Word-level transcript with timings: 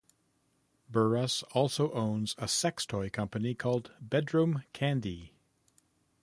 Burruss 0.91 1.43
also 1.51 1.91
owns 1.91 2.33
a 2.39 2.47
sex 2.47 2.87
toy 2.87 3.11
company 3.11 3.53
called 3.53 3.91
"Bedroom 4.01 4.63
Kandi". 4.73 5.29